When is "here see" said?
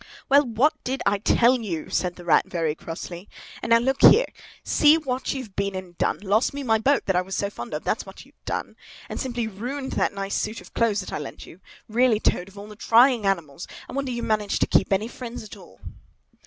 4.01-4.97